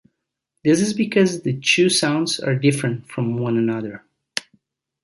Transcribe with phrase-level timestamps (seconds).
[0.63, 4.03] This is because the two sounds are different from one another.